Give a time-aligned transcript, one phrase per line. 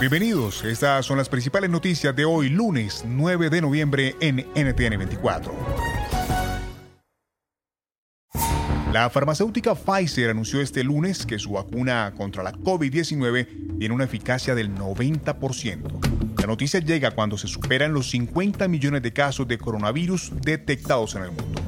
[0.00, 5.52] Bienvenidos, estas son las principales noticias de hoy, lunes 9 de noviembre en NTN 24.
[8.94, 14.54] La farmacéutica Pfizer anunció este lunes que su vacuna contra la COVID-19 tiene una eficacia
[14.54, 16.38] del 90%.
[16.40, 21.24] La noticia llega cuando se superan los 50 millones de casos de coronavirus detectados en
[21.24, 21.60] el mundo.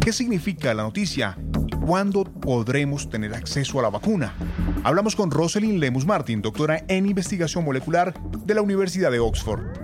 [0.00, 1.36] ¿Qué significa la noticia
[1.66, 4.32] y cuándo podremos tener acceso a la vacuna?
[4.84, 8.12] Hablamos con Rosalind Lemus Martin, doctora en investigación molecular
[8.44, 9.83] de la Universidad de Oxford.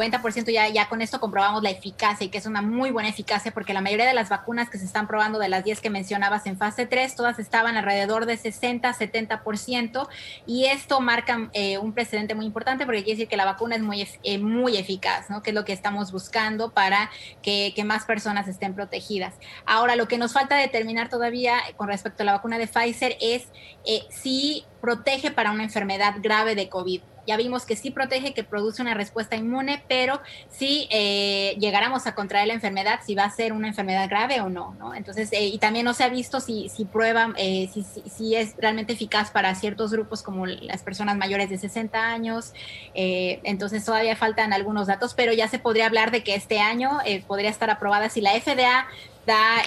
[0.00, 3.52] 90% ya, ya con esto comprobamos la eficacia y que es una muy buena eficacia
[3.52, 6.46] porque la mayoría de las vacunas que se están probando de las 10 que mencionabas
[6.46, 10.08] en fase 3, todas estaban alrededor de 60, 70%
[10.46, 13.82] y esto marca eh, un precedente muy importante porque quiere decir que la vacuna es
[13.82, 15.42] muy, eh, muy eficaz, ¿no?
[15.42, 17.10] que es lo que estamos buscando para
[17.42, 19.34] que, más personas estén protegidas.
[19.64, 23.48] Ahora, lo que nos falta determinar todavía con respecto a la vacuna de Pfizer es
[23.86, 28.42] eh, si protege para una enfermedad grave de COVID ya vimos que sí protege, que
[28.42, 33.30] produce una respuesta inmune, pero si eh, llegáramos a contraer la enfermedad, si va a
[33.30, 34.96] ser una enfermedad grave o no, ¿no?
[34.96, 38.56] Entonces, eh, y también no se ha visto si, si prueba, eh, si, si, es
[38.58, 42.52] realmente eficaz para ciertos grupos como las personas mayores de 60 años,
[42.94, 47.50] entonces todavía faltan algunos datos, pero ya se podría hablar de que este año podría
[47.50, 48.88] estar aprobada si la FDA
[49.24, 49.62] da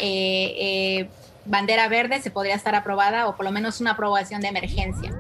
[1.45, 5.11] bandera verde, se podría estar aprobada o por lo menos una aprobación de emergencia.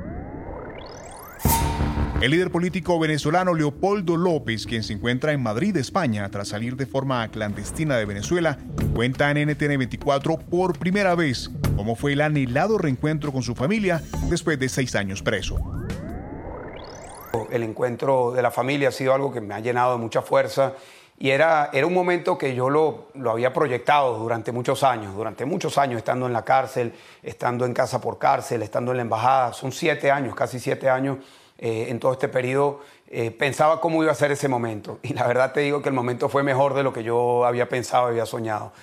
[2.23, 6.85] El líder político venezolano Leopoldo López, quien se encuentra en Madrid, España, tras salir de
[6.85, 8.57] forma clandestina de Venezuela,
[8.95, 14.01] cuenta en NTN 24 por primera vez cómo fue el anhelado reencuentro con su familia
[14.29, 15.57] después de seis años preso.
[17.51, 20.75] El encuentro de la familia ha sido algo que me ha llenado de mucha fuerza
[21.19, 25.43] y era, era un momento que yo lo, lo, había proyectado durante muchos años, durante
[25.43, 29.51] muchos años estando en la cárcel, estando en casa por cárcel, estando en la embajada.
[29.51, 31.17] Son siete años, casi siete años
[31.57, 34.99] eh, en todo este periodo, eh, pensaba cómo iba a ser ese momento.
[35.03, 37.69] Y la verdad te digo que el momento fue mejor de lo que yo había
[37.69, 38.73] pensado, había soñado.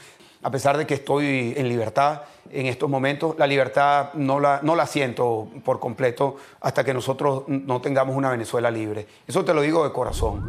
[0.42, 4.74] A pesar de que estoy en libertad en estos momentos, la libertad no la, no
[4.74, 9.06] la siento por completo hasta que nosotros no tengamos una Venezuela libre.
[9.26, 10.48] Eso te lo digo de corazón.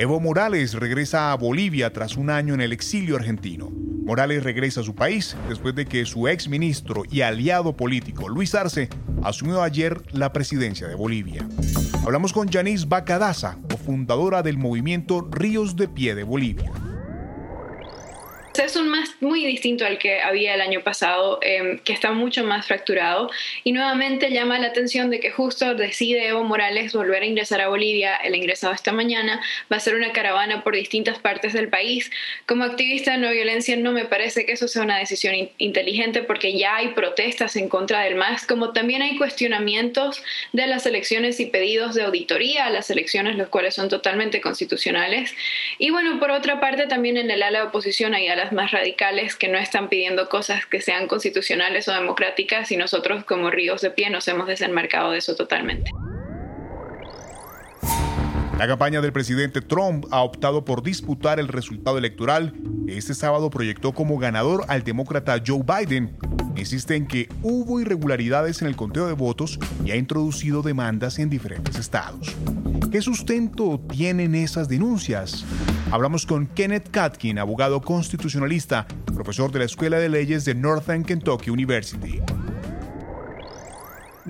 [0.00, 3.70] Evo Morales regresa a Bolivia tras un año en el exilio argentino.
[4.10, 8.56] Morales regresa a su país después de que su ex ministro y aliado político Luis
[8.56, 8.88] Arce
[9.22, 11.48] asumió ayer la presidencia de Bolivia.
[12.04, 16.72] Hablamos con Yanis Bacadaza, cofundadora del movimiento Ríos de Pie de Bolivia
[18.64, 22.44] es un más muy distinto al que había el año pasado, em, que está mucho
[22.44, 23.30] más fracturado.
[23.64, 27.68] Y nuevamente llama la atención de que justo decide Evo Morales volver a ingresar a
[27.68, 29.40] Bolivia, el ingresado esta mañana,
[29.72, 32.10] va a ser una caravana por distintas partes del país.
[32.46, 36.56] Como activista de no violencia no me parece que eso sea una decisión inteligente porque
[36.56, 40.22] ya hay protestas en contra del MAS, como también hay cuestionamientos
[40.52, 45.34] de las elecciones y pedidos de auditoría a las elecciones, los cuales son totalmente constitucionales.
[45.78, 49.36] Y bueno, por otra parte, también en el ala de oposición hay alas más radicales
[49.36, 53.90] que no están pidiendo cosas que sean constitucionales o democráticas y nosotros como Ríos de
[53.90, 55.90] Pie nos hemos desenmarcado de eso totalmente.
[58.60, 62.52] La campaña del presidente Trump ha optado por disputar el resultado electoral
[62.86, 66.14] que este sábado proyectó como ganador al demócrata Joe Biden.
[66.56, 71.30] Insiste en que hubo irregularidades en el conteo de votos y ha introducido demandas en
[71.30, 72.36] diferentes estados.
[72.92, 75.46] ¿Qué sustento tienen esas denuncias?
[75.92, 81.50] Hablamos con Kenneth Katkin, abogado constitucionalista, profesor de la Escuela de Leyes de Northern Kentucky
[81.50, 82.20] University.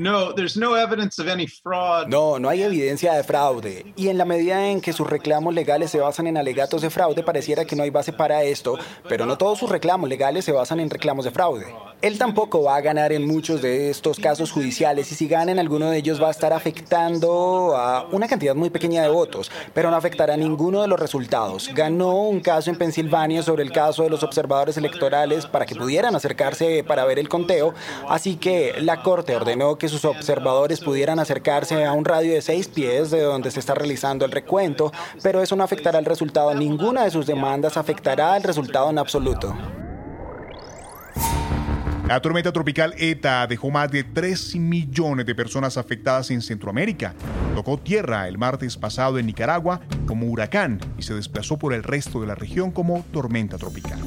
[0.01, 2.09] No, there's no evidence of any fraud.
[2.09, 3.93] No, no hay evidencia de fraude.
[3.97, 7.23] Y en la medida en que sus reclamos legales se basan en alegatos de fraude,
[7.23, 8.79] pareciera que no hay base para esto,
[9.11, 11.67] pero no todos sus reclamos legales se basan en reclamos de fraude.
[12.01, 15.59] Él tampoco va a ganar en muchos de estos casos judiciales y si gana en
[15.59, 19.91] alguno de ellos va a estar afectando a una cantidad muy pequeña de votos, pero
[19.91, 21.69] no afectará a ninguno de los resultados.
[21.75, 26.17] Ganó un caso en Pensilvania sobre el caso de los observadores electorales para que pudieran
[26.17, 27.75] acercarse para ver el conteo,
[28.09, 32.69] así que la Corte ordenó que sus observadores pudieran acercarse a un radio de seis
[32.69, 34.93] pies de donde se está realizando el recuento,
[35.23, 36.55] pero eso no afectará el resultado.
[36.55, 39.55] Ninguna de sus demandas afectará el resultado en absoluto.
[42.11, 47.15] La tormenta tropical ETA dejó más de 3 millones de personas afectadas en Centroamérica.
[47.55, 52.21] Tocó tierra el martes pasado en Nicaragua como huracán y se desplazó por el resto
[52.21, 54.01] de la región como tormenta tropical.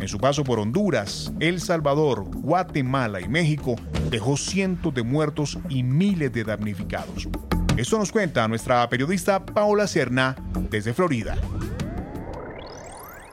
[0.00, 3.76] En su paso por Honduras, El Salvador, Guatemala y México
[4.10, 7.28] dejó cientos de muertos y miles de damnificados.
[7.76, 10.36] Esto nos cuenta nuestra periodista Paola Serna
[10.70, 11.36] desde Florida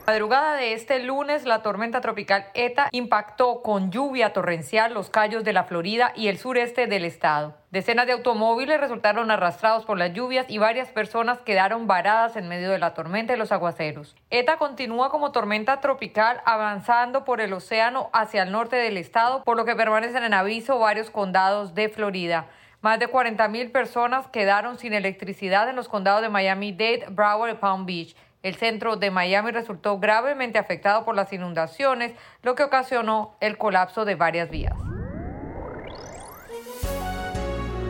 [0.05, 5.53] madrugada de este lunes, la tormenta tropical ETA impactó con lluvia torrencial los callos de
[5.53, 7.55] la Florida y el sureste del estado.
[7.71, 12.69] Decenas de automóviles resultaron arrastrados por las lluvias y varias personas quedaron varadas en medio
[12.69, 14.15] de la tormenta y los aguaceros.
[14.29, 19.55] ETA continúa como tormenta tropical avanzando por el océano hacia el norte del estado, por
[19.55, 22.47] lo que permanecen en aviso varios condados de Florida.
[22.81, 27.85] Más de 40.000 personas quedaron sin electricidad en los condados de Miami-Dade, Broward y Palm
[27.85, 28.13] Beach.
[28.44, 32.12] El centro de Miami resultó gravemente afectado por las inundaciones,
[32.42, 34.74] lo que ocasionó el colapso de varias vías.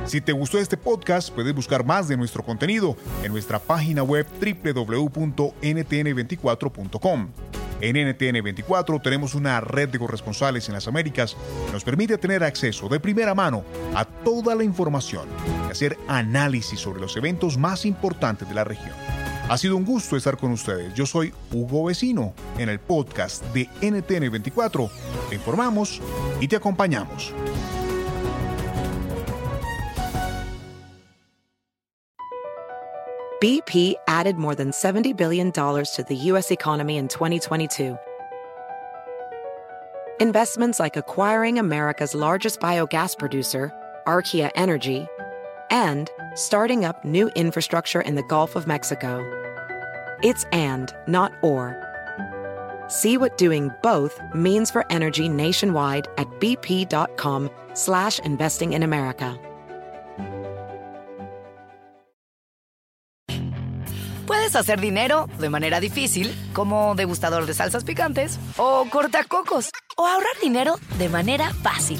[0.06, 4.28] Si te gustó este podcast, puedes buscar más de nuestro contenido en nuestra página web
[4.40, 7.30] www.ntn24.com.
[7.82, 11.36] En NTN24 tenemos una red de corresponsales en las Américas
[11.66, 13.64] que nos permite tener acceso de primera mano
[13.96, 15.28] a toda la información
[15.68, 18.94] y hacer análisis sobre los eventos más importantes de la región.
[19.50, 20.94] Ha sido un gusto estar con ustedes.
[20.94, 24.90] Yo soy Hugo Vecino en el podcast de NTN24.
[25.30, 26.02] Te informamos
[26.40, 27.34] y te acompañamos.
[33.42, 36.50] BP added more than $70 billion to the U.S.
[36.50, 37.98] economy in 2022.
[40.22, 43.74] Investments like acquiring America's largest biogas producer,
[44.08, 45.06] Archaea Energy,
[45.74, 49.20] and starting up new infrastructure in the Gulf of Mexico.
[50.22, 51.76] It's and, not or.
[52.88, 59.38] See what doing both means for energy nationwide at bp.com slash investing in America.
[64.28, 70.40] Puedes hacer dinero de manera difícil, como degustador de salsas picantes, o cortacocos, o ahorrar
[70.42, 72.00] dinero de manera fácil